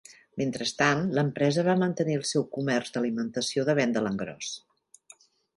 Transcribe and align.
Mentrestant, 0.41 1.01
l'empresa 1.17 1.65
va 1.67 1.75
mantenir 1.83 2.17
el 2.21 2.25
seu 2.31 2.47
comerç 2.57 2.91
d'alimentació 2.97 3.69
de 3.69 3.79
venda 3.81 4.03
a 4.03 4.07
l'engròs. 4.07 4.53